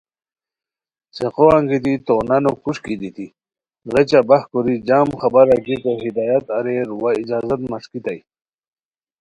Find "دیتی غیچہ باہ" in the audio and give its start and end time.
3.01-4.43